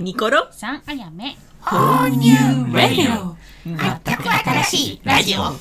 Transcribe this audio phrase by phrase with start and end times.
[0.00, 0.48] ニコロ。
[0.50, 3.36] さんあやめホーニューラディオ。
[3.66, 3.76] 全
[4.16, 5.40] く新しいラジオ。
[5.42, 5.52] は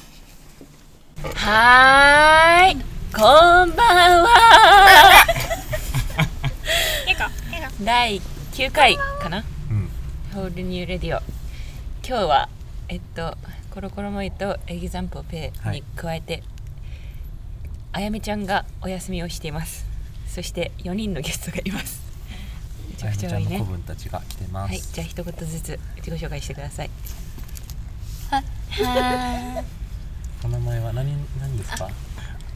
[2.72, 2.76] ーい。
[3.14, 3.20] こ
[3.66, 4.30] んばんは。
[7.84, 8.22] 第
[8.54, 9.44] 9回かな、
[10.34, 11.22] ホールニューレディオ。
[12.08, 12.48] 今日は
[12.88, 13.38] えっと
[13.72, 16.44] コロコロモイとエギザンポペイに加えて、
[17.92, 19.86] あやめちゃんがお休みをしています。
[20.30, 22.02] そして4人のゲストがいます。
[22.04, 22.09] め
[23.00, 24.70] ちゃくちゃ多いねあやめちゃんの子分たちが来てます。
[24.72, 26.90] はい、じゃあ一言ずつ自己紹介してください。
[30.44, 31.90] お名前は何何ですか？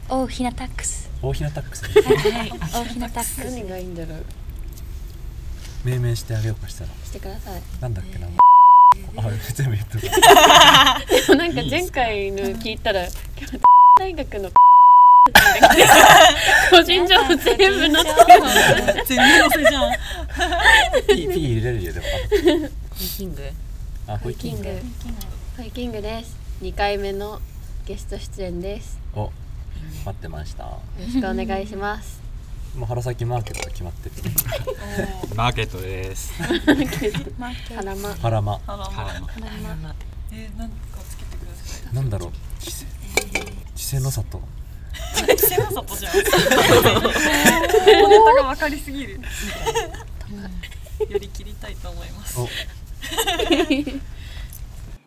[0.08, 1.10] 大ひなタックス。
[1.22, 1.84] 大ひなタックス。
[1.84, 3.44] はい、大ひなタックス。
[3.44, 4.24] 何がいいんだろう
[5.84, 6.90] 命名してあげようかしたら。
[7.04, 8.26] してくださいなんだっけな。
[9.16, 9.22] あ
[9.54, 10.00] 全部言ってる。
[11.26, 13.12] でもなんか前回の聞いたら今
[13.50, 13.60] 日
[13.98, 14.50] 大学の
[16.70, 19.92] 個人情報全部載ってる全然のせじゃん。
[21.06, 22.06] ピーピー入れれるよでも。
[22.94, 23.42] キング。
[24.06, 24.68] あこれキング
[25.64, 27.40] イキングです2回目の
[27.86, 29.32] ゲスト出演ですお
[30.04, 30.64] 待ってました。
[30.64, 32.20] よろしくお願いします
[32.76, 34.14] もう春先マーケットが決まってる。
[35.34, 36.34] マーケットです。
[37.74, 38.52] 花間ハラマ。
[38.66, 39.94] は
[40.32, 40.74] えー、なんか
[41.08, 41.94] つけてください。
[41.94, 42.30] なんだろう。
[42.62, 42.86] 知性。
[43.74, 44.42] 知性の里。
[45.36, 46.16] セロサトじゃん。
[46.16, 46.18] お
[48.08, 48.90] ネタがわかりす。
[48.90, 49.20] ぎる。
[51.08, 52.40] やりきりたいと思います。
[52.40, 52.48] お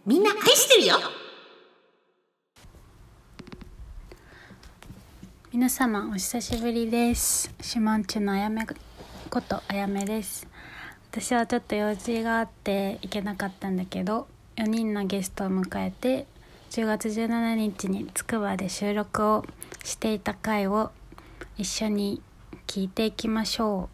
[0.05, 0.95] みんな愛してるよ。
[5.51, 7.53] 皆様お久しぶりです。
[7.61, 8.65] シマンチュのあやめ
[9.29, 10.47] ことあやめです。
[11.11, 16.27] 私はちょっと用事があって行けなかったんだけど、4人のゲストを迎えて
[16.69, 19.45] 10月17日につくばで収録を
[19.83, 20.91] していた回を
[21.57, 22.21] 一緒に
[22.67, 23.89] 聞いていきましょ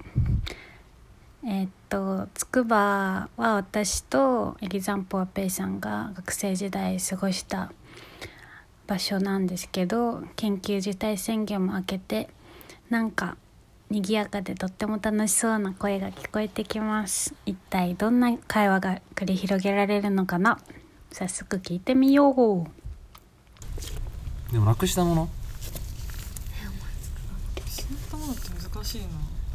[1.44, 1.48] う。
[1.48, 7.72] えーっとつくばは私とエリザンポワペイさんが学生時代過ごした
[8.88, 12.30] 場所なんですけど緊急事態宣言も明けて
[12.90, 13.38] なんか
[13.90, 20.58] 賑やかでとっても楽しそうな声が聞こえてきます一体どんな会話が繰り広げられるのかな？
[21.14, 22.34] 早速聞いてみよう。
[24.52, 25.30] でもなくしたもの？
[27.68, 29.08] 失ったものって難しいな。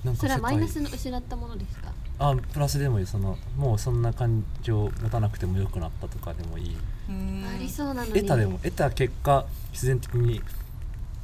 [0.04, 1.90] なんかそれはマイナスの失ったものですか？
[2.20, 3.06] あプラスでもいい。
[3.06, 6.76] そのもうそんな感情持たなくてもよくなったとかでもいい。
[7.08, 8.12] うんありそうなのに。
[8.12, 10.40] 得たでも得た結果必然的に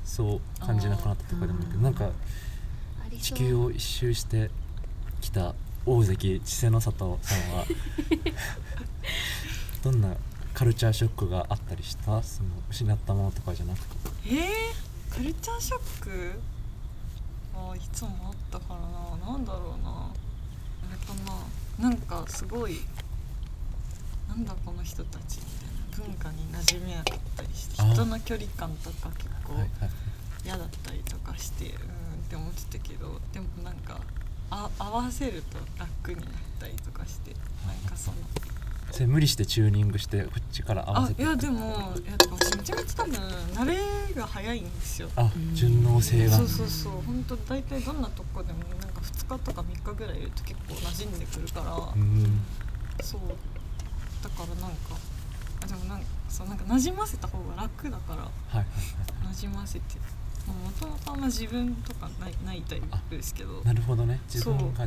[0.04, 2.10] そう感じなくなったとかでもいいけどなんか
[3.20, 4.50] 地球を一周して
[5.20, 5.54] きた
[5.86, 7.64] 大関千世の里さんは
[9.84, 10.16] どんな
[10.54, 12.22] カルチャーショックがあったりした？
[12.22, 13.86] その失ったものとかじゃなくて。
[14.28, 16.32] えー、カルチャーショック？
[17.54, 18.80] あーいつもあったから
[19.26, 19.32] な。
[19.32, 19.90] なんだろうな。
[19.90, 20.10] あ
[20.90, 21.12] れか
[21.78, 21.88] な。
[21.90, 22.80] なんかすごい
[24.26, 25.44] なんだこの人たちみ
[25.98, 29.52] たいな文化に馴染めなかったりして人の距離感とか結構
[30.46, 31.74] 嫌だったりとかしてうんっ
[32.30, 34.00] て思ってたけどでもなんか
[34.50, 37.32] あ合わせると楽になったりとかして
[37.66, 38.16] なんかその
[38.94, 45.08] それ無理してチューニングしてこっちから合わあいせてやでもいやでも私めちゃめちゃ多分慣れが早いんですよ。
[45.16, 46.36] あ順応性が。
[46.36, 46.92] そうそうそう。
[47.04, 52.40] 本当大体どんなとこでもなんか2日とか3日ぐらいいると結構馴染んでくるから、うん。
[53.02, 53.20] そう。
[54.22, 54.94] だからなんか
[55.64, 58.22] あでもなんかそうなんか馴染ませた方が楽だから。
[58.22, 59.84] はいはいはい馴染ませて。
[60.46, 63.60] もともとあんま自分とかないないタイプですけど。
[63.64, 64.20] なるほどね。
[64.32, 64.86] 自分が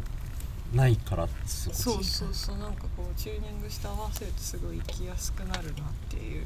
[0.74, 6.44] ないからすごいそうそうそうなんかこうチューニングして合わせるとすごい生きやすくなるなっていう。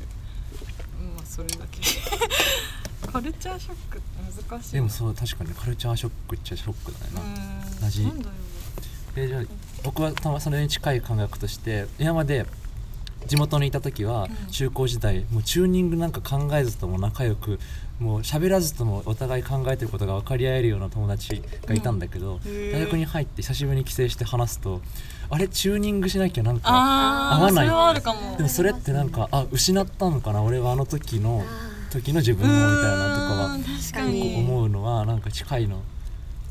[0.99, 1.81] うんまあそれだけ。
[3.11, 4.73] カルチャーショックって難しいな。
[4.73, 7.81] でもそう確かにカルチャーショックっちゃショックだような、ん。
[7.81, 8.31] 同じなんだろ
[9.15, 9.43] でじゃあ
[9.83, 12.45] 僕はたまそれに近い感覚として今まで
[13.27, 14.51] 地元にいた時はうん。
[14.51, 17.59] 中高時代もうチューニングなんか考えずとも仲良く
[17.99, 22.39] もう喋らずともお互い考えてることが分かり合えるような友達がいたんだけど、
[22.73, 24.81] 大学に入って久しぶりに帰省して話すと
[25.29, 27.65] あれチューニングしなきゃなんかあ合わない。
[27.68, 28.38] それはあるかも。
[28.38, 30.41] でもそれってなんかあ失ったのかな？
[30.41, 31.44] 俺はあの時の
[31.91, 34.09] 時の自分をみたいなとかは
[34.39, 35.83] 思うのはなんか近いの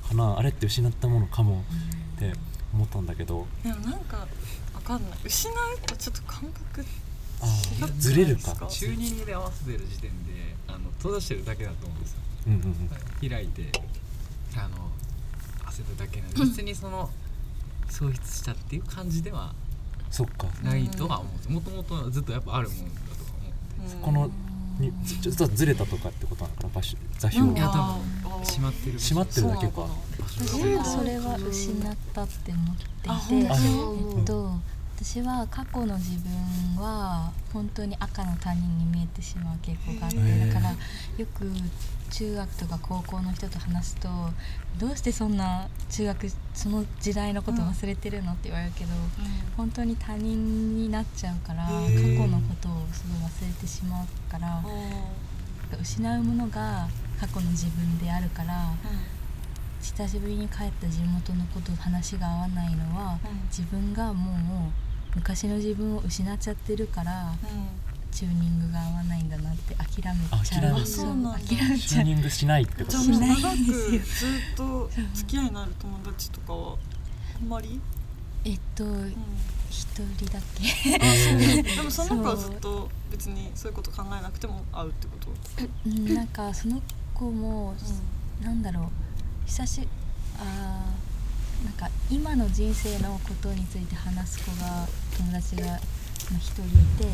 [0.09, 0.39] かな？
[0.39, 1.65] あれって失ったものかも
[2.17, 2.33] って
[2.73, 3.49] 思ったんだけど。
[3.65, 4.25] でもなんか
[4.83, 5.19] わかんない。
[5.25, 5.55] 失う
[5.87, 6.43] とちょっと感
[6.75, 6.85] 覚
[7.43, 8.55] あ違くないーずれるか。
[8.55, 12.19] ですチューニングで合わせてる時点であの閉ざしてるだけだと思うんですよ。
[12.49, 12.61] うんうん
[13.23, 13.29] うん。
[13.29, 13.71] 開いて
[14.57, 14.77] あの
[15.63, 17.11] 合わせただけなんで別にその
[17.89, 19.55] 喪失したっていう感じでは
[20.11, 20.47] そっか。
[20.63, 23.31] ないとは思うんですもともとずっとやっぱあるもんだとは
[23.79, 24.01] 思ううん。
[24.03, 24.31] この
[24.81, 27.99] にずちょっとずれたとかってことなのかな場所座標が。
[28.43, 29.87] 閉まってる閉まってるだけか。
[30.29, 33.49] 私はそれは失ったって思ってあいて。
[33.49, 33.53] 本当？
[33.53, 33.57] あ
[34.19, 40.73] えっと私は過去の自分は本当に赤の他人に見えてしまう傾向があってだから
[41.17, 41.51] よく
[42.11, 44.09] 中学とか高校の人と話すと
[44.79, 48.91] どうしてそんな中学その時代のこと忘れてるのって言われるけど、
[49.57, 54.63] 本当に他人になっちゃうから過去のことをすごい忘れてしまうから
[55.81, 56.89] 失うものが
[57.19, 58.69] 過去の自分であるから
[59.81, 63.19] 久しぶりに帰った地元のこと話が合わないのは
[63.49, 67.33] 自分がもう昔の自分を失っちゃってるから
[68.13, 69.87] チューニングが合わないんだなって諦
[70.17, 70.61] めちゃう。
[70.63, 71.15] 諦めそう
[71.49, 72.03] 諦めチちゃう。
[72.03, 72.99] ューニングしないってこと。
[72.99, 73.31] しない。
[73.57, 73.73] んで
[74.03, 76.77] すよずっと 付き合いのある友達とかは
[77.41, 77.81] あんまり、
[78.45, 78.85] えっと
[79.71, 79.87] 一
[80.17, 80.91] 人だけ。
[80.91, 85.29] えでもその 子はずっと別にそういうこと考えなくても会うってこと、
[85.87, 86.81] うんなんかその
[87.15, 87.75] 子も、
[88.43, 88.87] なんだろう。
[89.47, 89.87] 久し
[90.39, 91.10] あー
[91.65, 94.87] なんか今の人生のことについて話す子が
[95.17, 95.79] 友達がまあ
[96.39, 96.67] 一人い
[96.99, 97.05] て、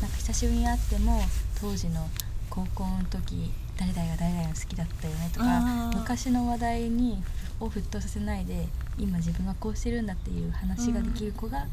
[0.00, 1.20] なんか久しぶりに会っても
[1.60, 2.08] 当時の
[2.50, 5.98] 高校の時誰々が誰々が好きだったよねとあかー。
[5.98, 7.22] 昔の話題に
[7.60, 8.66] を沸騰させないで
[8.98, 11.66] 今自分はこうしてるんだっていう話ができる子が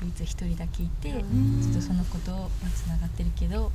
[0.00, 1.60] 唯一一人だけいて、ん。
[1.60, 3.72] ちょっとその子とはつながってるけど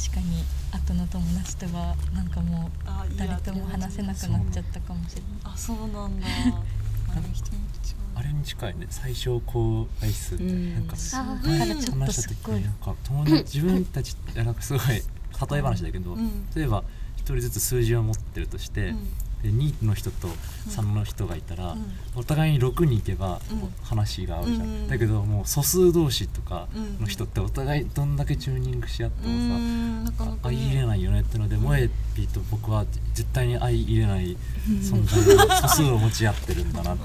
[0.00, 5.32] 確かに後の友達とはなんかもう誰とも話せなくなっちゃったかもしれない。
[5.44, 6.26] あそうなんだ
[7.10, 8.86] あでも人によって違うあれに近いね。
[8.90, 10.44] 最小公倍数って。
[10.44, 10.74] うん。
[10.74, 16.46] なんか話した時になんか友達自分たちってなんかすごい例え話だけど、うん。
[16.54, 16.84] 例えば
[17.16, 18.94] 一人ずつ数字を持ってるとして、
[19.42, 20.28] で2の人と
[20.68, 21.94] 3の人がいたら、うん。
[22.16, 23.72] お互いに6に行けばうん。
[23.84, 34.36] 話が合うじゃん、うんだけどもう素数同士とかうんの人ってお互いどんだけチューニングし合ってうもさ、相入れねないよねってので、萌えピーと僕は絶対に相入れない
[34.66, 36.96] 存在の素数を持ち合ってるんだなっ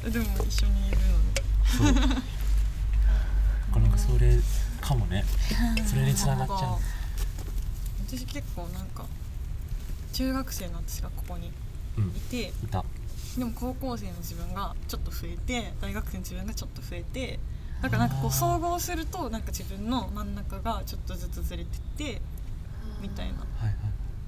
[0.00, 0.12] ていう。
[0.12, 1.32] でも一緒にいるのね。
[1.76, 1.92] そう。
[3.80, 4.38] なんかそれ
[4.80, 5.24] かもね。
[5.86, 6.78] それにつながっちゃう。
[8.06, 9.06] 私結構なんか
[10.12, 11.52] 中学生の私がここにうん
[11.98, 12.48] いて。
[12.48, 12.84] いた。
[13.36, 17.38] でも高校生の自分がちょっと増えて大学生の自分がちょっと増えて
[17.80, 22.20] だからなんかこう総合するとなんか自分の真ん中がちょっとずつずれてって
[23.00, 23.38] みたいな。
[23.40, 23.66] はい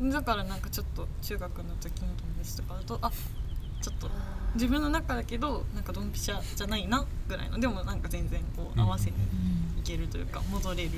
[0.01, 0.11] はい。
[0.11, 3.13] だからなんかちょっと中学の時の友達とかだとあ
[3.81, 4.11] ちょっと
[4.55, 9.17] 自分の中だけどなんかドンピシャじゃないなぐらいのでもなんか全然こう合わせに
[9.79, 10.91] いけるというか戻れる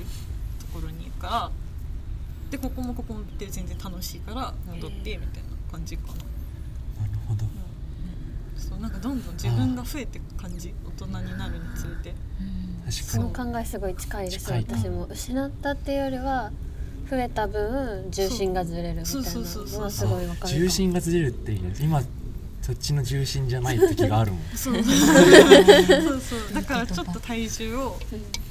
[0.59, 1.51] ところにいるから
[2.49, 6.36] でここもここもって全然楽しいから戻ってみたいな感じかな。
[7.27, 7.45] ほど。
[8.57, 12.15] そうなんかどんどん自分が増えていく感じ大人になるにつれて。
[12.85, 13.47] 確そかに。
[13.47, 15.07] の考えすごい近いです私も。
[15.09, 16.51] 失ったっていうよりは
[17.09, 22.01] 増えた分重心がずれるみたいなそうそうそうそうのはすごいわかる重心がずれるっていいね今
[22.61, 24.41] そっちの重心じゃない時があるもん。
[24.53, 24.73] そう。
[24.75, 24.91] そうそ
[26.17, 26.19] う。
[26.19, 27.97] そうだからちょっと体重を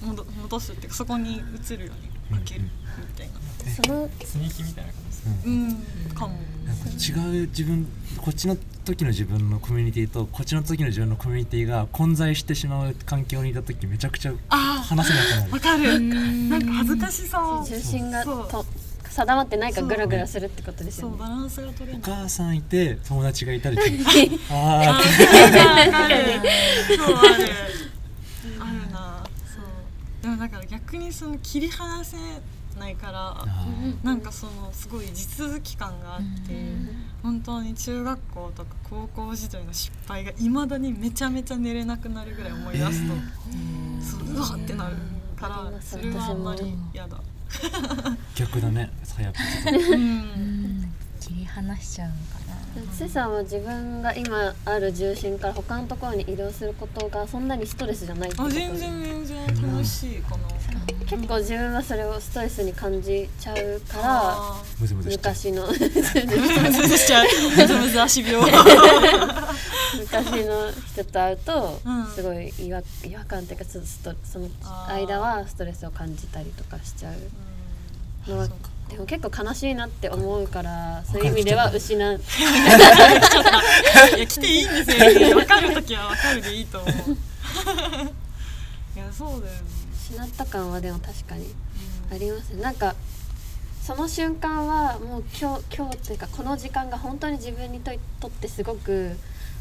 [0.02, 1.92] 戻戻すっていうかそこに移るよ
[2.30, 2.70] うに分けるみ
[3.14, 3.34] たいな。
[3.74, 5.05] その積み木みたいな感じ？
[5.44, 5.74] うん。
[6.14, 6.34] かも
[6.98, 7.86] 違う自分
[8.18, 15.50] こっちの時の自分のコミュニティとこっちの時の自分のコミュニティが混在してしまう環境にいた時めちゃくちゃあ話せなくなる。
[15.50, 18.64] あわかるなんか恥ずかしさを重心がと
[19.10, 21.16] 定まってないからグラグラするってことですよね。
[21.18, 22.10] バランスが取れおない。
[22.12, 23.88] 母さんいて友達がいたりとか。
[24.50, 24.94] あ ああーわ
[25.92, 26.14] かる
[26.96, 27.52] そうある。
[28.60, 29.24] あるな。
[29.54, 30.22] そう。
[30.22, 32.16] でもだから逆にその切り離せ
[32.76, 33.44] ないから
[34.02, 36.54] なんかそのすごい地続き感があって、
[37.22, 43.14] 本当に中学校とか高校時代の失敗がいまだにめちゃめちゃ寝れなくなるぐらい思い出すと、
[44.18, 44.96] そううわってなる
[45.36, 47.18] からそれはあんまり嫌だ。
[48.34, 49.40] 逆だねさやっぱ
[49.70, 50.92] うん。
[51.20, 52.20] 切り離しちゃうのか
[52.86, 52.92] な。
[52.92, 60.36] つさんは自分が今ある重心から他のところに移動することがそんなにストレスじゃないってこあと全然全然楽しいかな。
[61.08, 64.36] 結構自分はそれをストレスに感じちゃうから
[65.04, 67.26] 昔のーむずむずしちゃう。
[67.56, 68.42] むずむず足病。
[69.98, 74.48] 昔の人と会うと、うんすごい違和違和感っていうかちょっとその
[74.88, 78.48] 間はストレスを感じたりとかしちゃうのは
[78.88, 82.20] でも結構悲しいなって思うからそういう意味では 失う
[84.16, 84.96] いや来ていいんですよ。
[85.36, 86.92] 分かる時は分かるでいいと思う。
[88.96, 89.48] いやそうだよね。
[90.10, 91.46] 失った感はでも確かに
[92.12, 92.62] ありますね。
[92.62, 92.94] なんか
[93.82, 99.16] その瞬間はもう今日今日っていうかこの時間が本当に自分にととってすごく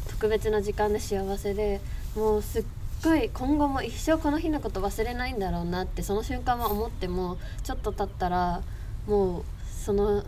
[0.08, 1.80] 特別な時間で幸せで
[2.14, 2.64] もうすっ
[3.02, 8.62] ごい今後も一生この日のこと忘れないんだろうなってその瞬間は思ってもちょっと経ったら
[9.06, 10.24] もうその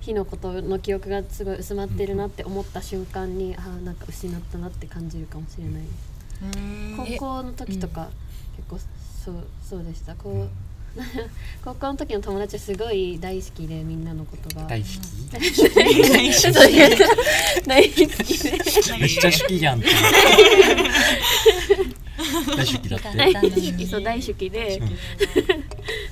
[0.00, 7.16] 日のことの記憶がすごい薄まってるなって思った瞬間に、ああなんか失ったなって感じるかもしれない。
[7.16, 8.08] 高校の時とか、
[8.56, 8.78] 結構
[9.24, 10.14] そうそうでした。
[10.14, 10.48] こう
[11.64, 14.66] 高校の時の友達すごい大好きでみんなのことが。
[14.66, 15.30] 大好き？
[15.30, 15.54] 大好
[18.24, 18.38] き。
[18.38, 18.50] で。
[18.98, 19.78] めっちゃ好きじゃん。
[19.78, 19.88] って
[22.56, 23.16] 大好きだって。
[23.16, 23.86] 大好き。
[23.86, 24.82] そう大好きで。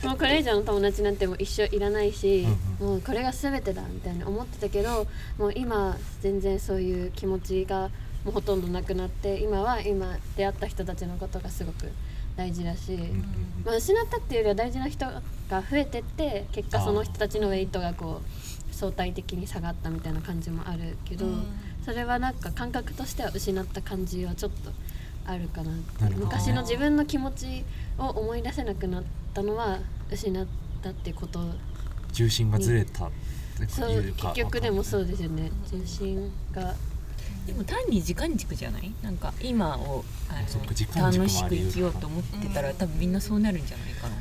[0.03, 2.47] もうこれ以上の友達なんてもう一生いらないし、
[2.81, 7.91] うんもうこれが全てだみたいに思ってたけどもう今全然そういう気持ちが
[8.25, 11.91] もうほとんどなくなって今は今出会った人たちのことがすごく
[12.37, 12.99] 大事だし、
[13.65, 21.27] まあ、失ったっていうよりは大事な人が増えてって結果その人たちのウェイトがこう相対的に下がったみたいな感じもあるけど、
[21.85, 24.71] それはなんか感覚としては失った感じはちょっと
[25.27, 25.75] あるかなっ
[26.09, 26.15] て。
[26.15, 27.65] 昔の自分の気持ち
[27.99, 29.79] を思い出せなくなったのは
[30.11, 30.47] 失っ
[30.83, 31.41] たってこと
[32.13, 33.11] 重心がずれたっ
[33.59, 35.51] てそういうか結局でもそうですよね。
[35.71, 36.75] 重心が
[37.53, 38.93] でも単に時間軸じゃない？
[39.03, 44.15] なんか今をあそっかの時間軸も楽しく生きようと思ってたら、多分みんなそうなるんじゃないかな。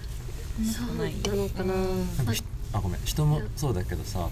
[0.66, 1.74] そうないなのかな、
[2.18, 2.44] なんかひ
[2.74, 4.30] あごめん人もそうだけどさ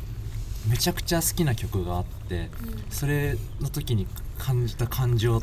[0.68, 2.50] めちゃくちゃ好きな曲があって
[2.90, 5.42] それの時に感じた感情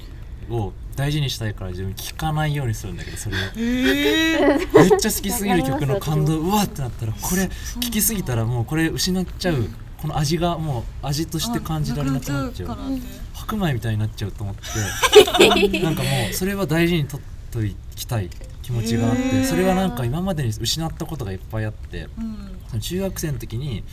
[0.50, 3.38] を大事にしたいから自分聞かないようにするんだけどそれを。
[3.56, 7.44] めっちゃ好きすぎる曲の感動うわってなったらこれ
[7.80, 9.68] 聞きすぎたらもうこれ失っちゃう。
[10.02, 12.68] この味がもう味として感じられなくなっちゃう
[13.34, 17.60] 白米みたいになっちゃうと思って なんかもうそれは大事にとっと
[17.94, 18.30] きたい
[18.62, 22.08] 気持ちがあってそれはなんか今までに失ったことがいっぱいあって
[22.68, 23.84] その中学生の時に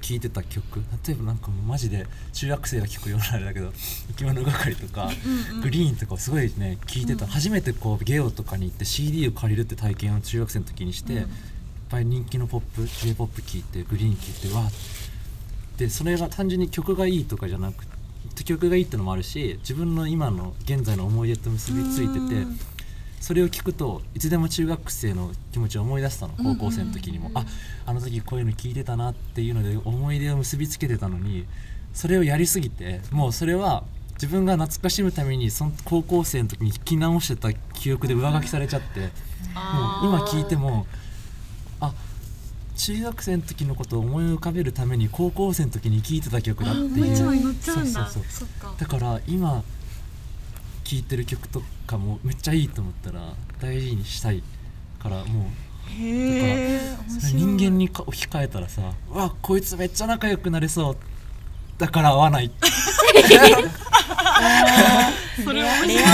[0.00, 3.72] 聴いてた曲例えばなんかもうマジで中学生が聴くようなあれだけど
[4.08, 5.10] 「生き物係」とか
[5.62, 11.26] 「グリーン」とかをすごいね聴いてた、初めてこうゲオとかに行って CD を借りるって体験を中学生の時にして、いっ
[11.90, 15.12] ぱい人気のポップ j p o p 聴いてグリーン聴いてわーって。
[15.76, 17.91] でそれが単純に曲がいいとかじゃなくて
[18.34, 22.46] 曲がいいってのもあるし自分の今の現在の思い出と結びついてて
[23.20, 27.44] それを聞くといつでも中学生の気持ちを思い出したの高校生の時にも、あ
[27.86, 31.46] あの時こういうの聞いてたなっていうので思い出を結びつけてたのに
[31.92, 33.84] それをやりすぎてもうそれは
[34.14, 39.10] 自分が懐かしむためにその高校生の時に聞き直してた記憶で上書きされちゃってもう
[40.06, 40.86] 今聞いても
[41.80, 41.92] あ
[42.76, 46.90] 中学生の時のことを思い浮かべるために高校生の時に聴いてた曲だっていう。
[46.90, 48.06] めっちゃ乗っちゃうんだ。
[48.06, 48.46] そうそうそう。
[48.46, 48.74] そっか。
[48.78, 49.62] だから今
[50.84, 54.42] 聴いてる曲とかもめっちゃいいと思ったら大事にしたい
[54.98, 55.44] からもう。
[55.88, 60.96] へえそれ人間にか置き換えたらさうわこいつめっちゃ仲良くなれそう
[61.76, 62.50] だから会わない。
[65.44, 66.08] それ面レ白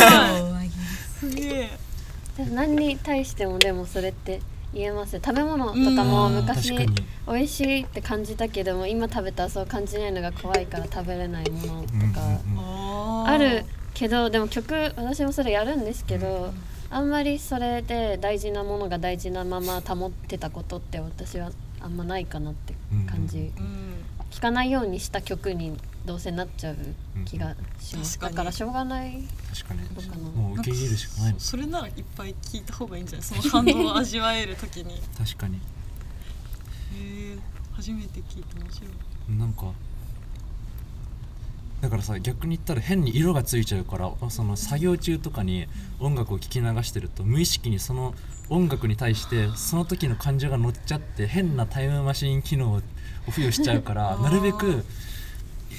[2.47, 2.53] い。
[2.53, 4.41] 何に対してもでもそれって
[4.75, 5.15] 言えます。
[5.15, 6.87] よ食べ物とかもうん昔美
[7.27, 16.53] 味しいって感じたけども今食べたらそう感じないのが怖いから食べれないものとかうんあるけどでも曲私もそれやるんですけど
[16.91, 22.75] あんまりそれで大事なものが大事なまま保ってたことって私はあんまないかなって
[23.09, 23.53] 感じ。
[23.59, 23.98] うん
[24.31, 26.77] 聴かないようにした曲にどうせなっちゃう
[27.25, 28.19] 気がします。
[28.19, 28.37] 確かに。
[28.37, 29.23] だからしょうがない。
[29.55, 29.81] 確かに。
[30.21, 33.29] もう受け入れるしかないのそれならいっぱい聞いた方がいいんじゃない？
[33.29, 34.95] その感動を味わえる時に。
[34.95, 35.59] へ確かに。
[37.01, 37.39] え
[37.75, 39.37] 初めて聞いて面白い。
[39.39, 39.73] なんか
[41.81, 45.69] だからさ逆に言ったら変に色がついちゃうからその作業中とかに
[46.01, 48.15] 音楽を聴き流してると無意識にその
[48.51, 52.81] 音楽に対してその時の感情が乗っちゃって変なタイムマシン機能を
[53.31, 54.85] 付与しちゃうから なるべく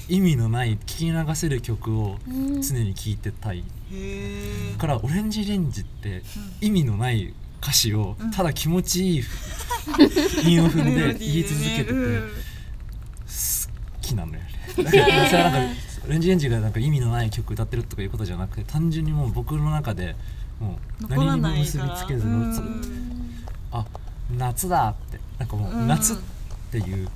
[0.07, 3.59] 意味のない聴き流せる曲を常に聴いてたい。
[3.59, 6.23] へえからオレンジレンジって
[6.61, 9.23] 意味のない歌詞をただ気持ちいい
[10.45, 11.93] 韻を踏んで 言い続けてて好
[14.01, 14.49] きなのよね。
[14.83, 15.75] だからなんか
[16.07, 20.15] オレンジレンジがなんか意味のない曲歌ってるとかいうことじゃなくて単純にもう僕の中で
[20.59, 21.85] もう残ら何にもないから。
[21.85, 22.61] 結びつけずのそ
[23.71, 23.85] あ
[24.37, 25.19] 夏だって。
[25.39, 26.17] なんかもう夏っ
[26.71, 27.09] ていう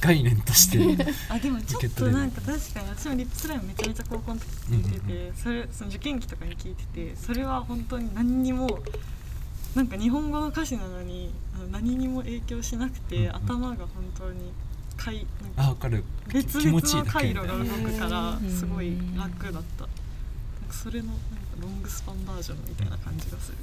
[0.00, 0.78] 概念として
[1.28, 8.78] あでもちょっとなんか確かに私もリップスライムめちゃめちゃ高校の時聞いてて、うんそれその受験期とかに聞いててそれは本当に何にも
[9.74, 13.36] なんか日本語の歌詞なのにあの何にも影響しなくて、うんうん。
[13.36, 13.88] 頭が本
[14.18, 14.52] 当に
[14.96, 16.04] かいなんかあ分かる。
[16.28, 19.82] 別気持ちいいだけ々の回路が動くからうんすごい楽だった。
[19.82, 19.88] なん
[20.68, 21.22] かそれのなんか
[21.60, 23.58] ロングスパンバージョンみたいな感じがする.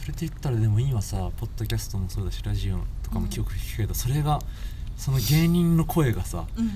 [0.00, 4.38] それで言ったらでも今さポッドキャストもそうだしラジオとかもよく聞くけど、それが
[4.96, 6.70] その芸人の声がさうん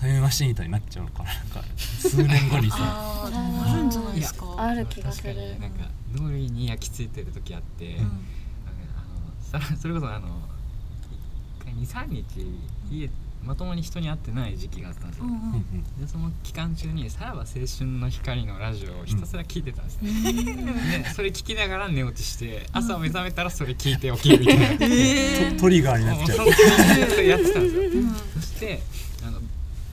[0.00, 1.34] タイムマシンみたいになっちゃうのかな。
[1.34, 2.76] なんか数年後にさ。
[2.80, 4.54] あーあるんじゃないですか。
[4.56, 5.60] ある気がす確かるに。
[5.60, 8.04] なんか脳裏に焼き付いてる時あって、うん。
[8.04, 10.28] あのそそれこそあの
[11.66, 12.24] 23日
[12.92, 13.10] 家
[13.48, 15.36] まともに人に会ってない時期があったんですよ、うんうん。
[15.36, 28.82] うんでその期間中に「さらば青春の光」のラジオをひたすら聞いてたんですね、でそれ聞きながら寝落ちして朝目覚めたらそれ聞いて起きるみたいな、 えトトリガーになっちゃうそやってたんですよ、んそして
[29.26, 29.40] あの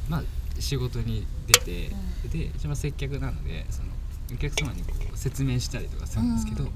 [0.09, 0.23] まあ
[0.59, 1.91] 仕事に出て、
[2.29, 3.89] で一番接客なのでその
[4.33, 6.69] お客様にこう説明したりとかするんですけど、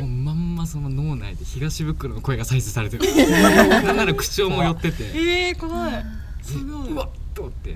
[0.00, 3.04] もうまんまその脳内で東袋の声が再生されてる。
[3.84, 5.04] なんなら口調も寄ってて。
[5.14, 6.04] えー、怖い。
[6.42, 6.88] すごい。
[6.90, 7.70] うわっと思って。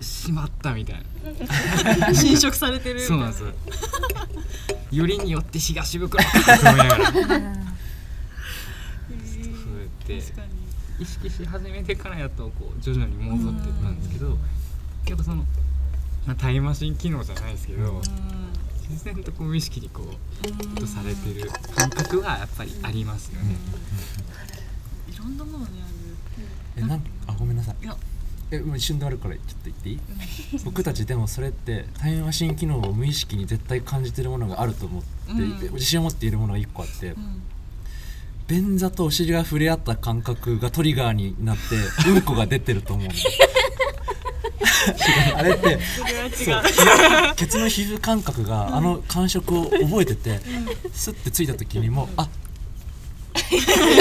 [0.00, 1.02] うしまったみたい
[1.98, 2.10] な。
[2.10, 3.52] ん 侵食されてるそうなんですよ。
[4.92, 7.12] よりによって東袋かって思いながら。
[7.12, 7.32] そうやっ
[10.06, 10.20] て。
[10.20, 10.56] 確かに。
[10.98, 14.38] 意識し始めてからやっとこう徐々に戻っていったんですけど、
[15.06, 15.44] やっぱその、
[16.26, 18.00] まあ、タイムマシン機能じゃないですけど、
[18.90, 23.56] 自然とこう無意識にこうとされてる感覚はやっぱりありますよね。
[25.12, 25.86] いろんなものにあ
[26.76, 27.74] えなんあごめんなさい。
[27.80, 27.96] るいや。
[28.52, 29.98] えもう一瞬であるからちょっと言っていい？
[30.64, 35.74] 僕たちでもそれってタイムマシン機能を無意識に絶対感じてるものがあると思っていて、うん。
[35.74, 37.42] 自信を持っているものが一個あって、うん。
[38.46, 43.08] 便座とお尻が触れ合った感覚がトリガーになってうんこが出てると思う
[45.36, 45.78] あれって
[46.34, 50.40] そうそうケツの皮膚感覚があの感触を覚えてて
[50.92, 52.28] スッてついた時にもうあ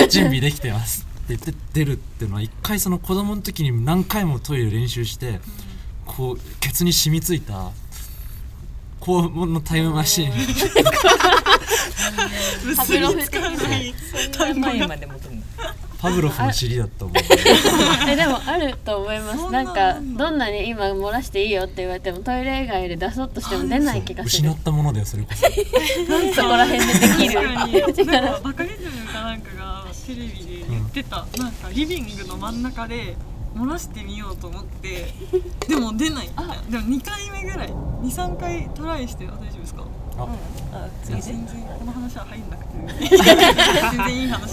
[0.09, 1.05] 準備できてます。
[1.25, 5.39] って言って出るっていうのは一回その子供の時に何回もトイレ練習して
[6.05, 7.71] こうケツに染みついた
[9.01, 10.31] 肛門のタイムマシーン
[12.65, 13.93] 結びつかない。
[14.37, 15.41] そんな前まで戻るの
[16.09, 17.17] パブロフの尻だと思う
[18.09, 19.51] えでもあると思います。
[19.51, 24.49] なんなかどんなに今漏らしていいよって言われてもトイレ以外で出そうとしても出ない気がする。
[24.49, 25.45] 失ったものだよそれこそ。
[26.35, 27.41] そこら辺でできる。
[27.41, 28.27] 確かに。
[28.43, 33.15] バカリズムかなんかがテレビで言ってた、なんかリビングの真ん中で
[33.55, 35.13] 漏らしてみようと思って
[35.67, 36.29] でも出ない。
[36.69, 37.69] でも2回目ぐらい。
[38.03, 39.83] 23回トライして大丈夫ですか？
[40.17, 40.27] あ。
[40.73, 41.35] あ全然
[41.79, 43.09] この話は入んなくて。
[43.17, 44.51] 全然いい話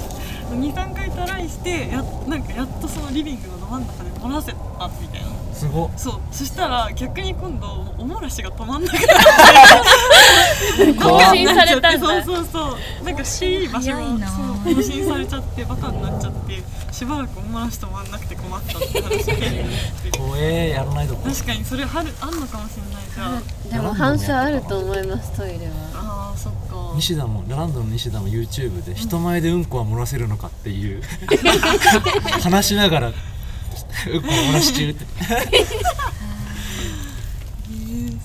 [0.54, 4.58] 23回トライしてやなんかやっとそのリビングのど真ん中で漏らせた
[5.00, 5.28] みたいな。
[5.52, 5.90] すごっ。
[5.96, 6.20] そう。
[6.32, 7.66] そしたら逆に今度
[7.98, 9.04] おもらしが止まんなくなっ
[11.00, 12.06] 更新されたんだ。
[12.06, 13.04] そうそうそう。
[13.04, 14.28] なんかしい場所早いな。
[14.28, 16.62] そう更新されちゃってバカになっちゃって
[16.92, 19.64] しばらくおもらし止まんなくて困ったって話で。
[20.16, 25.72] 怖えやらないとこ確かにそれあるあんのかもしれないじゃあでも反射あると思いますトイレは。
[25.94, 26.58] あーそっか
[26.96, 31.02] 西田もラランドの西田も YouTube で人前でうんこは漏らせるのかっていう
[32.42, 33.18] 話しながらうんこ
[34.28, 35.04] 漏らし中って。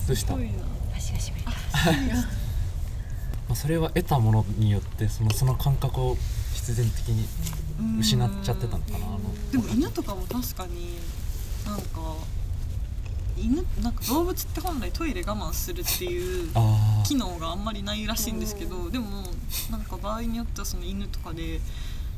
[0.06, 0.32] どうした？
[0.34, 0.52] すごいな。
[0.96, 1.56] 足がしびれたま
[3.52, 6.16] あそれは得たものによってそのその感覚を
[6.54, 7.26] 必然的に
[8.00, 9.20] 失っちゃってたのかなあの。
[9.52, 10.98] でも犬とかも確かに
[11.66, 11.86] なんか
[13.36, 19.06] 犬なんか動物って本来トイレ我慢するっていうあ機能があんまりないらしいんですけどでも
[19.70, 21.60] なんか場合によってはその犬とかで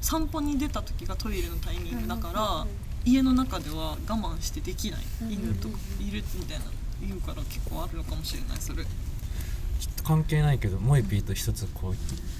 [0.01, 2.67] 散歩に出た時がトイレのタイミングだから
[3.05, 6.65] 家の中では我慢してできない犬とかいるみたいな
[7.01, 8.85] 言うから結構あるのかもしれないそれ。
[8.85, 11.95] ちょっと関係ないけどモエピーと一つこう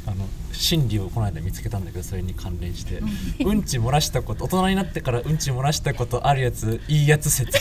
[0.05, 2.99] あの心理をこの間見つけたんだけどそれに関連して。
[3.43, 7.59] うんち漏らしたこと大人になってからうんち漏らしたことあるやついいやつ説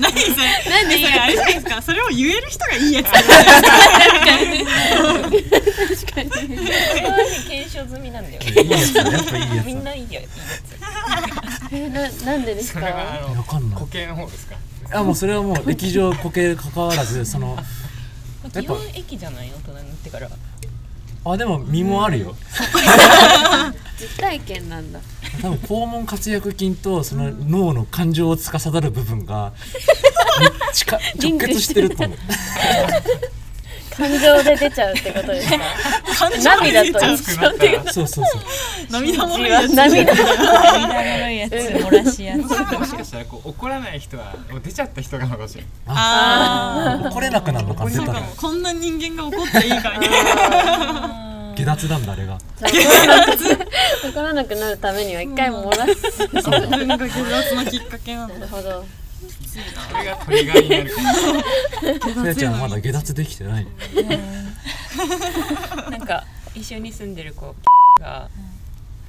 [0.00, 0.70] 何それ？
[0.70, 1.34] なんでいいあれ？
[1.34, 3.06] じゃないですかそれを言える人がいいやつ。
[7.48, 10.20] 検証済みなんだよいいやつやっぱいいやつみんないいや
[11.72, 14.56] えななんでですか固形の方ですか。
[14.92, 17.56] あもうそれはもう液状固形かかわらずその
[18.52, 19.88] つ基本駅じゃない大人に。
[19.88, 20.28] なってから
[21.26, 22.36] あでも身もあるよ
[24.04, 25.00] 実体験なんだ。
[25.42, 29.52] 多分肛門活躍筋とその脳の感情を司る部分が
[30.72, 32.18] 近直結してると思う。
[33.96, 35.58] 感情で出ちゃうってことですか？
[36.58, 38.42] 涙と一緒っていうそうそうそう。
[38.90, 39.72] 涙もろいやつ。
[39.74, 40.12] 涙。
[40.14, 41.52] 涙いやつ。
[41.52, 42.38] 漏らしやつ。
[42.40, 42.48] も
[42.86, 45.70] しかしたらこう怒らない人はもう出ちゃった人がかもしれない。
[45.86, 47.84] あ怒れなくなるのか
[48.36, 51.23] こんな人間が怒っていいかみたいな
[51.54, 52.38] 下脱なんだあれが。
[54.04, 55.92] 怒らなくなるためには一回漏らす
[56.28, 58.34] 自分が下脱のきっかけなの。
[58.34, 58.84] なるほど。
[59.46, 59.58] そ
[59.96, 60.76] れがトリガーにな
[62.22, 62.26] る。
[62.26, 63.66] やちゃんはまだ下脱できてない。
[65.90, 67.54] なんか一緒に住んでる子
[68.00, 68.28] が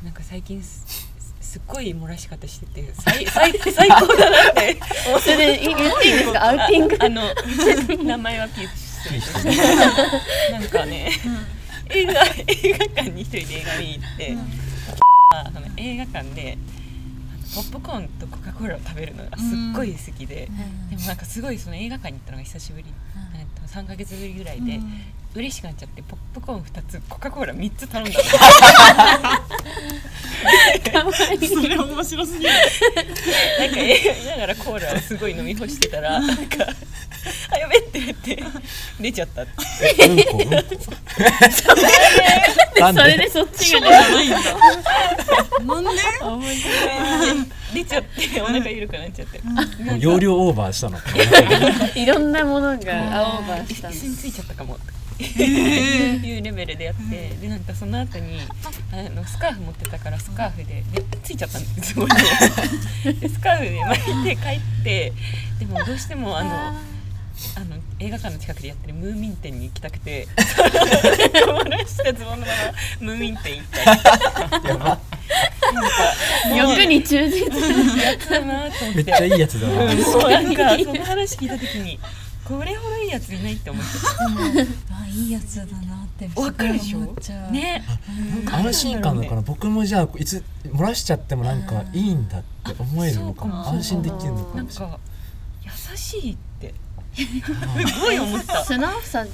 [0.03, 4.77] なんか最近すすすっごい漏らし方してて最最最高だなって。
[5.21, 6.45] それで言っていいんですか？
[6.49, 6.97] アウティング？
[6.99, 7.21] あの
[8.03, 11.11] 名前はピースしてなんかね、
[11.89, 14.37] 映画映画館に一人で映画見に行って、
[15.33, 16.57] あの映画館で
[17.53, 20.49] ポップコーンとコカ・コーラを食べるのがすっごい好きで、
[20.89, 23.14] でもなんかすごいその映画館に行ったのが久しぶり、えっと
[23.75, 24.79] 3ヶ月ぶりぐらいで、
[25.35, 28.17] 嬉しくなっちゃってポップコーン2つコカ・コーラ3つ頼んだ
[31.03, 31.03] の。
[31.61, 32.51] それ面白すぎる。
[33.59, 36.65] なんか映画見ながらコーラをすごい飲み干してたらなんか
[37.51, 38.41] 「あやべ!」って言って
[39.01, 39.51] 出ちゃったって。
[40.07, 40.23] うん。
[40.23, 40.55] こうんこ。
[42.79, 44.37] なんそれででそっちがじゃないんだ。
[45.65, 45.89] なんで？
[47.75, 49.41] 出ちゃってお腹緩くなっちゃって、
[49.99, 50.97] 容量オーバーしたの。
[51.95, 54.95] いろんなものがオーバーしたんです椅子についちゃったかもって。
[55.23, 57.29] いうレベルでやって。
[57.41, 58.39] でなんかその後に
[58.91, 64.41] あのスカーフ持ってたからスカーフででついちゃったんですすごいでスカーフで巻いて帰
[64.81, 65.13] って
[65.59, 66.94] でもどうしてもあの
[67.55, 70.27] あの映画館の近くでやってるムーミン店に行きたくて。
[71.45, 72.53] 漏らしたズボンのま
[73.01, 74.99] まムーミン店行ったりやば
[76.55, 77.51] 欲に忠実
[78.01, 78.95] やったなと思って。
[78.95, 80.03] めっちゃいいやつだなうん。
[80.03, 81.99] そうなんかその話聞いた時に
[82.43, 83.89] これほどいいやついないって思って。
[84.91, 86.99] あいいやつだなってわかるでしょ？
[86.99, 87.83] 思っちゃうね
[88.51, 93.63] 安心感だから僕もじゃあいつ漏らしちゃってもなんかいいんだって思えるのかも。
[93.65, 93.77] そうかも。
[93.77, 94.95] 安心できるのかなんもしれない。
[94.95, 94.99] か
[95.91, 96.73] 優しいって
[97.15, 98.63] すごい思った。
[98.63, 99.25] 素直さ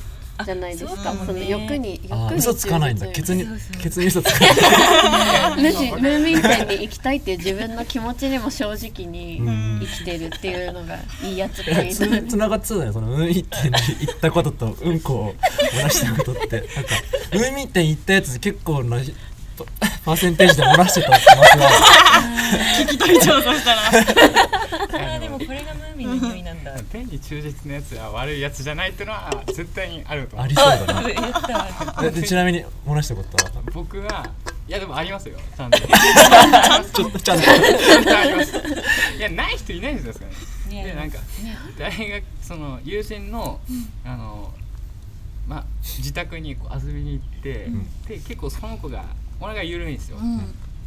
[0.43, 1.11] じゃないですか？
[1.11, 3.07] あその欲にあ欲に嘘つかないんだ。
[3.07, 3.45] ケツに
[3.79, 5.61] ケツに嘘つかない。
[5.61, 9.79] むしムーミン店に行きたいっていう自分の気持ちにも正直にうん。
[9.81, 12.93] 生きてるっていうのがいいやつってつつながってそうだよ。
[12.93, 15.33] そのムーミン店に行ったこととうんこを
[15.73, 16.61] 漏らしたことって。
[16.61, 16.69] なんか
[17.33, 18.97] ムーミン店行ったやつ結構な
[20.03, 21.69] パパーセンテージで漏らしてた可能性があ
[22.83, 23.81] 聞き取り調査したら。
[23.87, 26.73] あーでもこれがムーミンの匂いなんだ。
[26.91, 30.49] 天に忠実なやつは悪いやつじゃないっていうのは絶対にあると思う。
[30.49, 31.09] るありそうだな。
[31.09, 32.05] やった。
[32.05, 33.51] えでちなみに漏らしたことは？
[33.73, 34.25] 僕は
[34.67, 35.77] いやでもありますよ ちゃんと。
[35.79, 35.83] ち
[36.93, 37.51] ちょっとちゃんと。
[37.51, 38.17] ゃんと。
[38.17, 38.53] あります
[39.17, 40.31] いやない人いないんですかね
[40.77, 41.19] ねでなんか
[41.77, 43.59] 大学その友人の、
[44.05, 44.51] あの
[45.47, 47.83] まあ自宅にこう遊びに行って、ん。
[48.07, 49.05] で結構その子が
[49.41, 50.17] お腹緩いんですよ、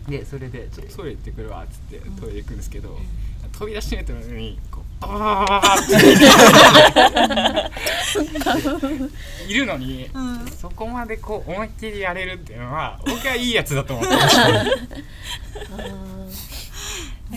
[0.09, 2.97] でそれでちょっとトイレ行ってくるわっつってトイレ行くんですけど、
[3.53, 5.93] 飛び出しめたのにこうババババババって
[9.49, 10.09] いるのに、
[10.57, 14.63] そこまでこう思いっきりやれるっていうのは僕はいいやつだと思ってますな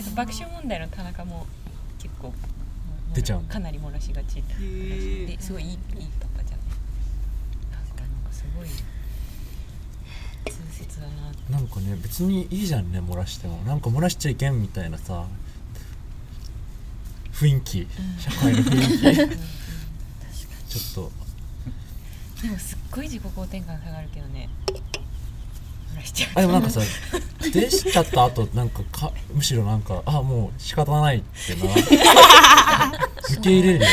[0.00, 1.46] んか爆笑問題の田中も
[1.98, 2.32] 結構
[3.14, 4.42] 出ちゃうかなり漏らしがちで
[5.40, 5.78] すごいいいいい
[6.20, 6.66] パパじゃない
[7.72, 8.68] なんかなんかすごい
[10.98, 11.58] だな。
[11.58, 13.56] なんかね別にいいじゃんね漏らしても。
[13.62, 15.24] なんか漏らしちゃいけんみたいなさ
[17.32, 17.86] 雰囲気。
[18.18, 19.38] 社会の雰囲気。
[20.68, 21.12] ちょっと。
[22.42, 24.48] でもすっごい自己肯定感下がるけどね。
[25.94, 26.30] 漏らしちゃう。
[26.34, 26.80] あでもなんかさ
[27.40, 31.72] 出しちゃった後なんかかむしろなんかあもう仕方ないってな
[33.30, 33.86] 受け入れるよ。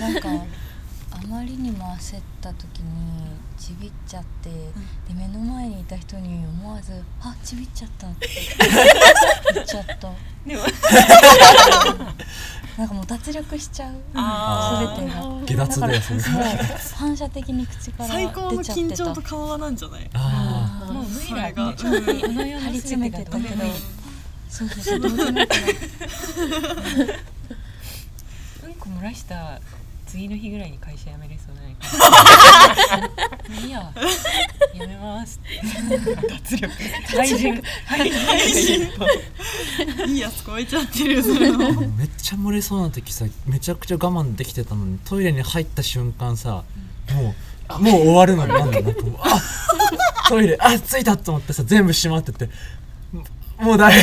[0.00, 0.44] なんかあ
[1.30, 8.28] まりにも焦った時にちびっちゃって、で目の前にいた人に思わず「あちびっちゃった」って
[9.54, 10.10] 言っちゃった。
[10.44, 10.62] でも。
[12.78, 13.94] なんかもう脱力しちゃう。
[14.14, 15.20] あ全てが。
[15.46, 16.20] 下脱だよそれ
[16.96, 20.10] 反射的に口から最高の出ちゃって緊張たと緩和なんじゃない？
[20.14, 23.64] あもうが張り詰めてたけど。
[24.48, 25.06] そうそうそう う
[28.68, 28.74] ん。
[28.74, 29.60] こ漏らした
[30.10, 31.76] 次の日ぐらいに会社辞めれそうだね
[33.48, 35.40] もういいややめます
[36.28, 36.74] 脱力。
[37.16, 38.90] 廃人廃人
[40.08, 41.64] いいやつ超えちゃってるそれめ
[42.04, 46.64] っちゃ漏れそうな時さめちゃくちゃ我慢できてたのにトイレに入った瞬間さ
[47.14, 47.34] も
[47.78, 49.40] うもう終わるのになんだなんかもうあ
[50.28, 52.48] トイレあ着いたと思ってさ全部閉まってて
[53.60, 53.94] ももうダメ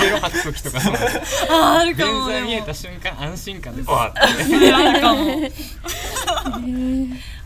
[0.00, 4.08] ゲロ吐く時とかあーあるか便も見えた瞬間安心感でっあ
[4.92, 5.40] るかも。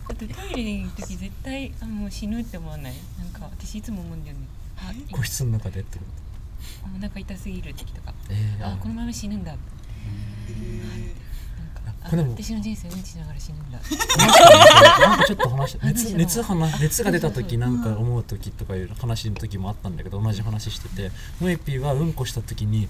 [0.07, 2.95] だってトイレに行く時絶対あもう死ぬって思わない。
[3.19, 4.47] なんか私いつも思うんだよね。
[4.79, 6.05] あ個室の中でってこ
[6.97, 8.13] お腹痛すぎる時とか。
[8.13, 9.53] とえー、ああこのまま死ぬんだ。
[9.53, 9.63] って
[12.05, 13.79] これでも私の人生うんちしながら死ぬんだ。
[13.79, 22.89] なんかちょっと話熱熱話熱が出た時なんか思う時とかいう話の時もあったんだけど同じ話しててモエピーはうんこした時に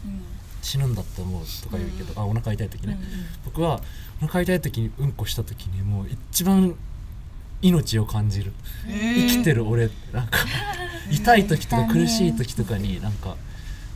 [0.63, 2.99] 死ぬんだって思うとか言うけど、あお腹痛い時ね、
[3.45, 3.81] 僕は
[4.23, 6.75] お腹痛い時にうんこした時にもう一番
[7.63, 8.53] 命を感じる。
[8.87, 9.91] 生きてる俺。
[10.13, 10.39] なんか
[11.11, 13.37] 痛い時とか苦しい時とかになんか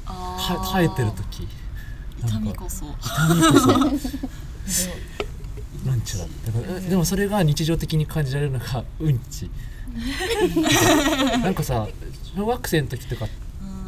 [0.05, 1.49] は生えてる時。
[2.25, 2.85] 痛みこそ。
[3.01, 4.09] 痛みこそ
[5.85, 9.51] なんちゅうだだからでもそれが日常的に感じられるのがうんち。
[11.43, 11.89] なんかさ
[12.37, 13.27] 小学生の時とか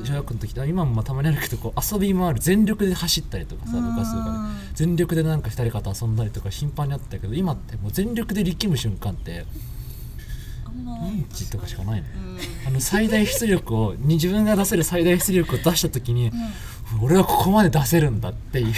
[0.03, 4.61] 小学校の時とか今もまあたまにあるけどこう遊びもある全力で走ったりとかさ部活とかで。
[4.75, 9.45] 全力でなんか二人方遊んだりとか頻繁にあったけど今ってもう全力で力む瞬間って
[10.71, 12.09] うんちとかしかないね、
[12.67, 16.31] あの最大出力をに自分が出せる最大出力を出した時に、
[17.03, 18.67] 俺はここまで出せるんだっていう。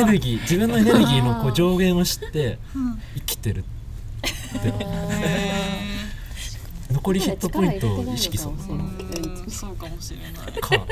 [0.00, 2.58] エネルギー自分のエネルギーのこう上限を知って
[3.16, 3.64] 生きてる。
[4.56, 4.72] って
[6.90, 8.52] 残りヒットポイントを意識する。
[8.52, 10.52] のかなうんそうかもしれない。
[10.60, 10.86] か。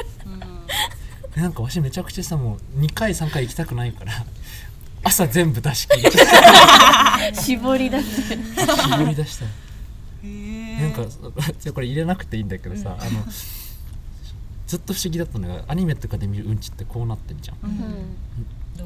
[1.35, 4.13] でなんかわしめちゃくちゃさもう2回3回行きたくないから
[5.05, 6.11] 朝全部出し切り
[7.41, 8.23] 絞り出す。
[8.33, 8.37] 絞
[9.09, 9.45] り出した。
[10.81, 11.03] なんか
[11.73, 13.25] これ入れなくていいんだけどさ、あの
[14.67, 17.59] ずっと不思議だったのがアニメとかで見るうんちってこうなってんじゃん、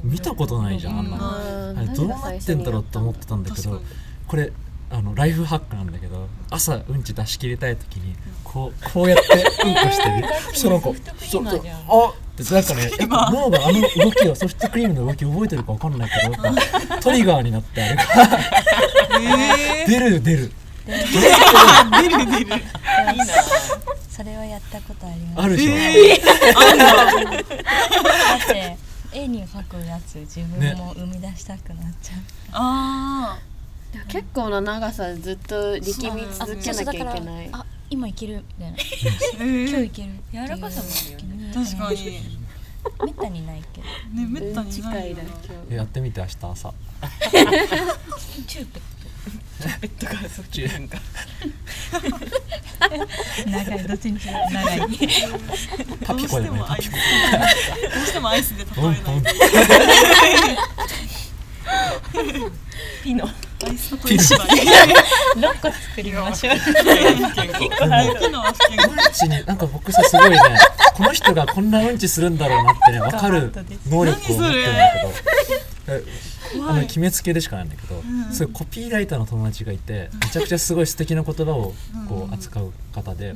[0.03, 3.81] 見たことないじゃんあんなの、あれどうなってんだろうと思ってたんだけど
[4.27, 4.53] これ
[4.91, 9.23] あのライフハックなんだけど朝うんち出し切りたい時にこうこうやって
[9.65, 10.25] うんこしてる。
[10.53, 10.95] その子。
[11.21, 11.63] そうそう。
[11.89, 12.13] あ
[12.43, 16.55] ってなんかね脳があの動きをソフトクリームの動き覚えてるかわかんないけどやっ
[16.89, 18.03] ぱ トリガーになってあれが
[19.87, 20.53] 出る出る
[24.21, 25.41] それはやったことあります。
[25.45, 25.81] あるでしょ、 だ
[28.37, 28.77] って
[29.15, 32.19] 絵に描くやつ自分も生み出したくなっちゃう、
[32.53, 33.39] あ
[33.91, 37.49] でも結構な長さずっと力み続けなきゃいけない。
[37.51, 38.77] あ今いけるみたいな。
[39.39, 42.05] 今日いける柔らかさもあるよね確かに。
[42.05, 42.21] ね
[43.03, 43.87] めったにないけど。
[44.15, 45.23] めったに近ないよいだ
[45.71, 46.75] なやってみて明日朝。
[48.47, 48.81] チューペ
[49.81, 50.99] ベッドからそっちなんか。
[53.47, 54.81] 長いどっちにしろ長い。
[56.05, 57.01] パピコでもねパピコど
[58.03, 59.01] うしてもアイスで例えない。
[63.03, 63.29] ピノア
[63.69, 64.49] イスと一枚
[65.37, 66.57] 6個作りましょう。
[66.57, 66.71] ピノ。
[66.91, 70.39] は不健康うんちになんか僕さすごいね
[70.95, 73.53] この人がこんなうんちするんだろうなってね分かる
[73.89, 74.93] 能力を持ってるんだ
[75.87, 76.03] けどえ
[76.69, 81.75] あの決めつけでしかないんだけど、そういうコピーライターの友達がいてめちゃくちゃすごい素敵な言葉を
[82.09, 83.35] こう扱う方で、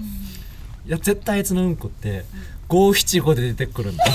[0.87, 2.25] いや絶対あいつのうんこって
[2.69, 4.05] 五七五で出てくるんだ。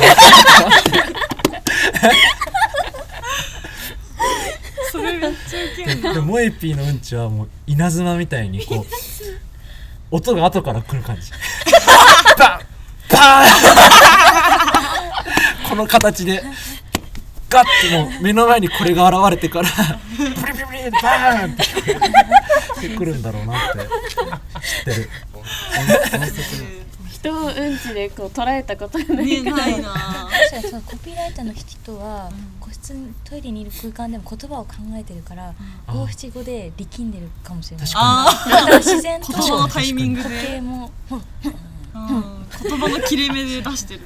[4.92, 8.86] それめっちゃウケるででモエピーのうんちはもう稲妻みたいにこう
[10.12, 11.32] 音が後から来る感じ。
[12.38, 12.62] バン
[13.12, 13.46] バー
[15.66, 15.70] ン。
[15.70, 16.44] この形で
[17.50, 19.70] ガッてもう目の前にこれが現れてから
[20.18, 21.56] ブリブリブリバーンっ
[22.80, 23.80] てくるんだろうなって。
[24.62, 25.10] 知ってる。
[27.10, 29.82] 人をうんちでこう捉えたことがないねからない。
[29.82, 32.32] な確かにそのコピーライターの人は
[32.62, 35.54] 個室にトイレにいる空間でも言葉を考えてるから
[35.88, 37.88] 五七五で力んでるかもしれない。
[37.88, 41.20] 確あだから自然と言葉のタイミング時計で、も言
[42.78, 44.02] 葉の切れ目で出してる。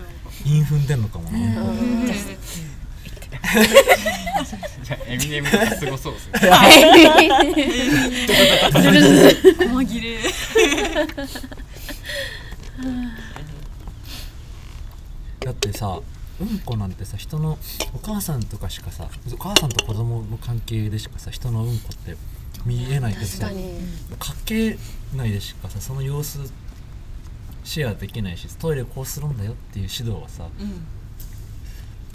[0.45, 1.29] 韻踏んでんのかも
[3.43, 6.39] な、エミネムがすごそうですね。
[9.69, 10.17] 細切れ
[15.39, 15.99] だってさ
[16.41, 17.57] うんこなんてさ人の
[17.93, 22.15] お母さんとかしかさお母さんと子供の関係でしかさ人のうんこって
[22.65, 23.49] 見えないけどさ
[24.19, 24.77] かけ
[25.15, 26.39] ないでしかさその様子
[27.63, 30.85] シェアできないしトイレこうするんだよっていう指導はさうん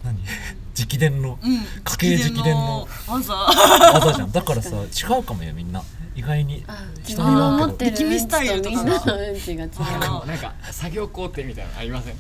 [0.05, 0.19] 何？
[0.79, 1.39] 直伝の？
[1.43, 1.59] うん。
[1.85, 2.89] 家計直伝の？
[3.09, 3.35] 技。
[3.35, 4.33] 技じゃん。
[4.33, 5.83] だからさ違うかもよみんな。
[6.15, 6.65] 意外に。
[6.99, 8.99] 自人分の思ってるうんちとみんな。
[8.99, 9.71] 力のうんちが違う。
[9.79, 12.15] あなんか作業工程みたいなのありません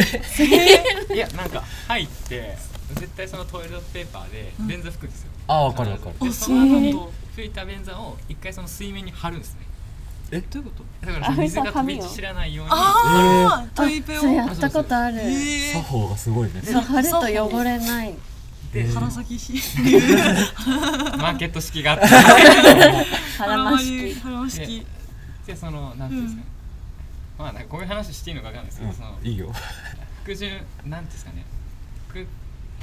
[1.14, 2.56] いやなんか入って
[2.94, 6.30] 絶対そのトイレットペーパーで便座拭くんですよ、あ分かる分かる。
[6.30, 6.98] あそうなんだ
[7.36, 9.60] 拭いた便座を一回その水面に貼るんですね
[10.30, 11.06] どういうこと？
[11.06, 12.72] だからその水が飛び散らないように。
[12.72, 15.18] ああトイペをやったことある。
[15.20, 18.14] え作法がすごいねそう貼ると汚れない。
[18.72, 19.36] でー、腹先。
[19.38, 19.52] し
[21.18, 22.06] マーケット式があって
[23.38, 24.20] 腹ましき。
[24.20, 24.86] 腹ましき
[25.46, 26.46] でそのなんていうんですかね、
[27.38, 29.52] まあなんかこういう話していいのかわかんないですけど、そのうんいいよ。
[30.22, 31.44] 服順なんていうんですかね。
[32.14, 32.26] 拭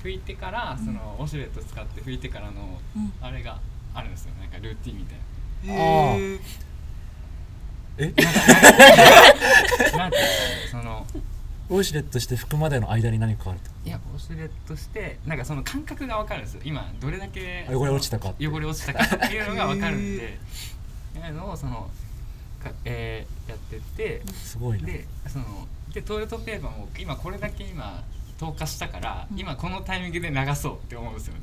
[0.03, 3.13] 拭いてからその、ウォシュレット使って拭いてからの、うん。
[3.21, 3.59] あれが
[3.93, 4.33] あるんですよ。
[4.39, 5.17] なんかルーティンみたい
[5.67, 5.73] な
[7.97, 8.13] え？
[9.97, 10.17] なんて
[10.71, 11.05] その
[11.69, 13.69] ウォシュレットして拭くまでの間に何かあると？
[13.85, 16.61] いやウォシュレットしてなんかその感覚が分かるんですよ。
[16.63, 18.47] 今どれだけ汚れ落ちたかって。
[18.47, 20.23] 汚れ落ちたかっていうのが分かるんで。
[20.23, 21.89] っていうのをその
[22.63, 24.85] か、えーやってってすごいな。
[24.87, 28.03] でそのでトイレットペーパーも今これだけ今
[28.37, 31.41] 透過したから、今このタイミングで流そうって思うんですよね。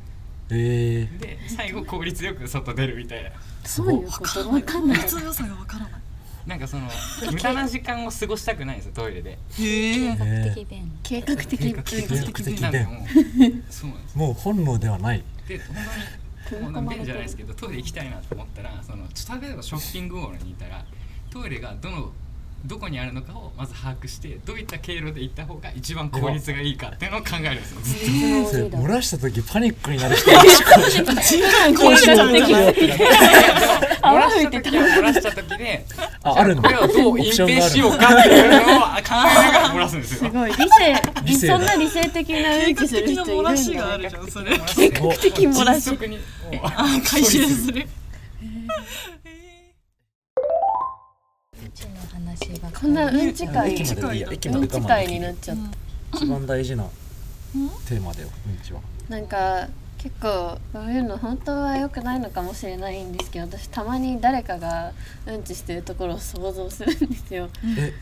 [0.51, 3.31] えー、で最後効率よく外出るみたいな。
[3.65, 4.99] すごいことわかんない。
[4.99, 6.01] 普通良さがわからない
[6.47, 6.89] なんかその
[7.33, 9.31] 無駄な時間を過ごしたくないんですよトイレで。
[9.31, 10.99] へええー的便。
[11.03, 12.97] 計画的計画的計画的便なんでもう
[13.71, 15.23] そうなんですもう本能ではない。
[15.49, 15.75] で本
[16.51, 20.85] 当にもう便じゃないですけどトイレ行きたいなと思ったらそのちょっと例えばショッピングモールにいたら
[21.31, 22.13] トイレがどの
[22.67, 27.81] どこにあるのかをまず把握してどういった経路で行った方が一番効率がいいかっていうのを考えるんですよ。
[27.83, 27.99] ずっ
[28.45, 30.31] とそれ漏らした時パニックになる人。
[30.31, 30.45] 漏ら
[32.01, 32.15] した
[34.51, 35.85] 時は漏らした時で
[36.23, 38.79] ああるんだこれをどう隠蔽しようかっていうのを考えな
[39.53, 40.31] がら漏らすんですよ。
[40.31, 40.53] すごい。
[40.53, 40.57] 理
[41.27, 44.59] 理性そんな理性的な計画うんちする的な漏人いるんらしがあだるじゃんそれ。
[44.75, 45.91] 計画的漏らし。
[47.11, 47.87] 回収する
[52.85, 53.17] 話ばっかこん。
[53.17, 55.19] なうんち会駅までいいや駅まうんちで我慢会できる。
[55.19, 55.57] になっちゃっ
[56.13, 56.17] た。
[56.19, 56.85] 一番大事な
[57.89, 58.59] テーマだようん。
[58.65, 58.81] ちは。
[59.09, 59.69] なんか
[59.99, 64.93] 結構こういうの本当は良くないのかもしれないんですけど私たまに誰かが
[65.27, 67.49] うんちしてるところを想像するんですよ。
[67.79, 67.93] え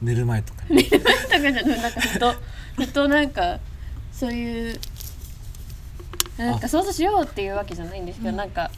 [0.00, 0.62] 寝る前とか？
[0.68, 2.34] にとかじゃなく なんかふと
[2.76, 3.60] ふとなんか
[4.12, 4.80] そういう
[6.36, 8.70] なんか想像しようっていうわけじゃないんですけど、なんか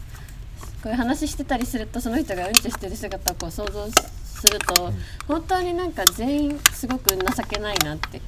[0.82, 3.86] こういう話してたりするとその人がうんちしてる姿をこう想像
[4.44, 4.92] すると、
[5.26, 7.16] 本当になんか全員すごく情
[7.48, 8.20] けないなって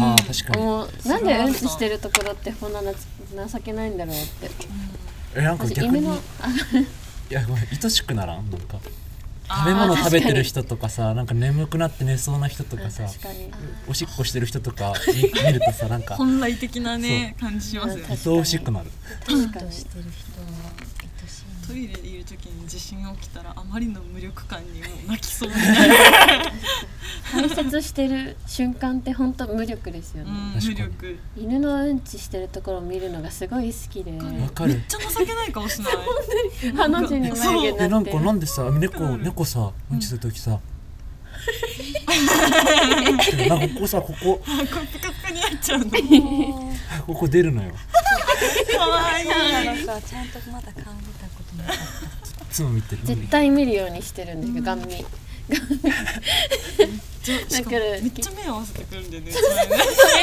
[0.00, 0.62] ああ確かに。
[0.62, 0.88] 思う。
[1.08, 1.54] なんでうん。
[1.54, 4.50] ちしてるところってこんなな情けないんだろうって。
[5.34, 6.06] えなんか逆に。
[6.06, 6.10] い
[7.30, 8.50] やごめん愛しくならん？
[8.50, 8.78] なんか。
[9.50, 13.06] 食べ物食べてる人とかさなんか眠くなって寝そうな人とかさ
[13.88, 16.16] おしっこしてる人とか見見るとさなんか。
[16.16, 18.18] 本来的なね感じしますよね。
[18.26, 18.90] 愛おしくなる。
[19.26, 19.72] 確かに。
[19.72, 20.04] してる。
[20.04, 20.40] 人
[21.68, 25.94] トイレでいる時に地震が起きたらあまりの無力感にもう泣きそうになる、
[27.24, 31.18] 排泄してる瞬間って本当無力ですよね、うん、無力。
[31.36, 34.12] 犬のうんちしてるところを見るのがすごい好きで。
[34.12, 35.94] めっちゃ情けない顔しない？
[36.74, 40.58] ハの字に眉毛なんかなんでさ猫猫さうんちするときさ
[43.46, 45.84] なんかここさここあこれプカプカになっちゃうの
[47.06, 51.27] ここ出るのよかわいいなんかちゃんとまだ顔見た
[52.50, 53.02] つも見てる。
[53.04, 55.04] 絶対見るようにしてるんですよガン見。
[55.48, 55.56] だ
[57.64, 59.32] からめっちゃ目合わせてくるんだよね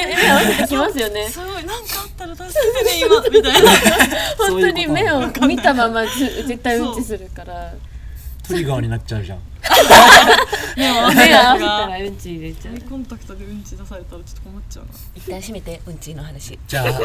[0.08, 1.28] 目合わせてきますよね。
[1.30, 3.70] すごいなんかあったら助けてね今みたいな。
[4.38, 7.74] 本当に目を見たままず絶対うんちするから。
[8.48, 9.40] トリガーになっちゃうじゃん。
[10.78, 12.74] 目を合わせ目合わせたがらうんち入れちゃう。
[12.76, 14.92] アイコンタクトでうんち出されたらちょっと困っちゃうな。
[15.16, 16.60] 一旦閉めてうんちの話。
[16.68, 17.00] じゃあ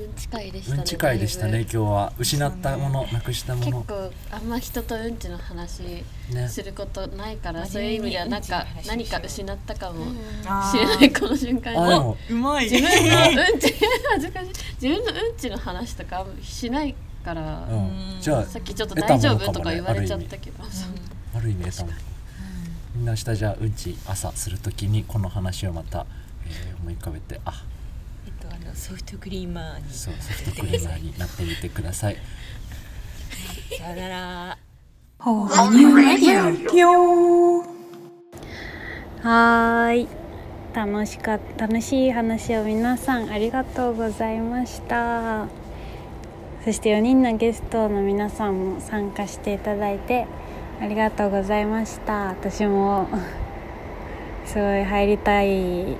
[0.00, 2.12] うんち会でしたねうんち会でしたね今日は。
[2.18, 3.82] 失ったものなくしたもの。
[3.82, 5.80] 結構あんま人とうんちの話
[6.32, 6.48] ね。
[6.48, 10.04] することないから、真そういう意味ではなんか何か失ったかも
[10.46, 12.14] あしれないこの瞬間に。
[12.30, 12.68] うまい。
[12.70, 13.74] 自分のうんち
[14.12, 14.48] 恥ずかしい。
[14.80, 18.18] 自分のうんちの話とかしないから、うん。
[18.20, 20.62] じゃあさっきちょっと大丈夫とか言われちゃったけど、
[21.34, 21.96] ある意味得たもの
[22.94, 26.06] みんな明日じゃあうんち朝するときにこの話をまた、
[26.46, 27.75] えー思い浮かべてあえっと
[28.56, 32.16] あのソフトクリーマーにそうソフトクリーマーになってみてください。
[33.78, 34.58] さよなら。
[39.22, 40.08] はーい。
[40.74, 45.46] 楽しか楽しい話を皆さんありがとうございました。
[46.64, 50.26] そして4人のゲストの皆さんも参加していただいて
[50.80, 52.28] ありがとうございました。
[52.28, 53.06] 私も
[54.46, 55.96] すごい入りたい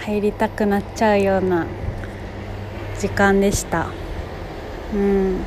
[0.00, 1.66] 入りたくなっちゃうような
[2.98, 3.88] 時間でした。
[4.94, 5.40] うん。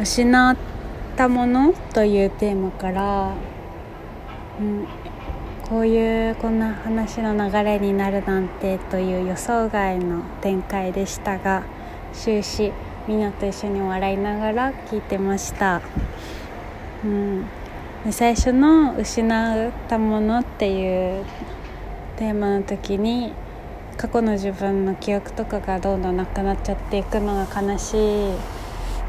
[0.00, 0.56] 失っ
[1.16, 3.34] たものというテーマから
[4.60, 4.88] うん、
[5.68, 11.62] こういうこんな話の流れになるなんてという予想外の展開でしたが
[12.12, 12.72] 終始
[13.06, 15.80] みんなと一緒に笑いながら聞いてました、
[17.04, 17.46] うん、
[18.10, 21.24] 最初の「失ったもの」っていう
[22.18, 23.32] テーマの時に
[23.96, 28.38] 過去の自分の記憶とかがどんどんなくなっちゃっていくのが悲しいっ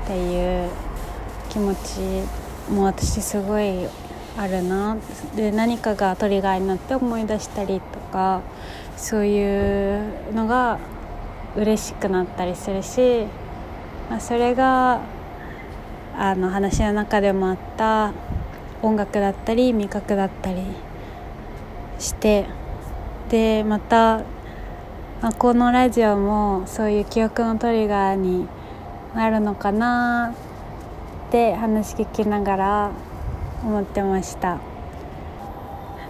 [0.06, 0.69] ていう
[1.50, 3.88] 気持ちも私すごい
[4.38, 4.95] あるな
[5.36, 8.43] で何かがトリガーになって思い出したりとか
[8.95, 10.78] そういうのが
[11.55, 13.26] 嬉しくなったりするし、
[14.07, 15.01] まあ、それが
[16.16, 18.14] あの話の中でもあった
[18.84, 20.62] 音楽だったり味覚だったり
[21.97, 22.59] して
[23.30, 24.23] でまた
[25.38, 28.47] このラジオもそういう記憶のトリガーに
[29.13, 30.34] なるのかな
[31.27, 32.91] って話聞きながら
[33.63, 34.59] 思ってました。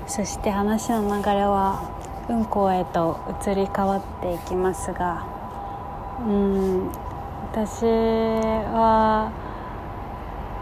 [0.07, 1.91] そして話の流れは
[2.29, 5.25] うんこへと移り変わっていきますが。
[6.25, 6.91] うん
[7.51, 9.31] 私は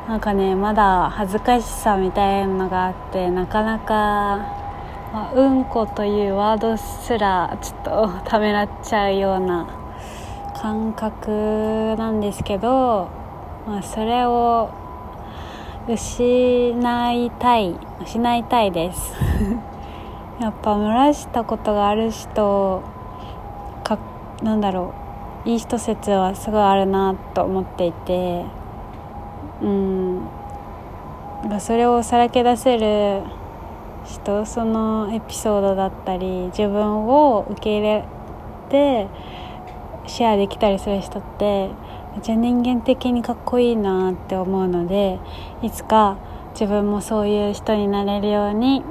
[0.08, 4.67] なんかねまだ恥ずかしさみたいなのがあってなかなか
[5.14, 9.68] まあ、うんこというワードすらちょっとためらっちゃうような
[10.56, 13.10] 感覚なんですけど、
[13.66, 14.70] まあ、それを
[15.88, 19.16] 失いたい失いたいです。
[20.42, 22.82] やっぱ漏らしたことがある人
[23.84, 23.98] か
[24.44, 24.94] なんだろ
[25.46, 28.46] ういい人説はすごいあるなと思っていて
[29.62, 30.28] うん。
[31.60, 33.22] それをさらけ出せる
[34.08, 38.06] 人そのエピソードだったり自分を受け入れ
[38.70, 39.08] て
[40.08, 41.70] シェアできたりする人って
[42.14, 45.20] めっちゃ人間的にかっこいいなって思うので
[45.62, 46.18] いつか
[46.52, 48.84] 自分もそういう人になれるように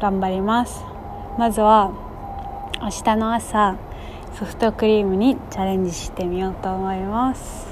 [0.00, 0.84] 頑張ります。
[1.38, 1.92] まずは
[2.80, 3.76] 明日の朝
[4.34, 7.68] ソフトクリームにチャレンジしてみようと思います。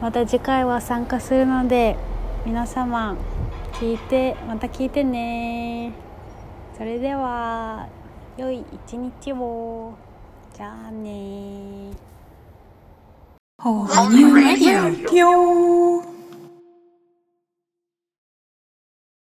[0.00, 1.96] また次回は参加するので
[2.46, 3.16] 皆様
[3.74, 6.09] 聞いてまた聞いてね
[6.80, 7.86] それでは
[8.38, 9.92] 良い一日を。
[10.56, 11.90] じゃあね
[13.62, 16.19] Whole new radio.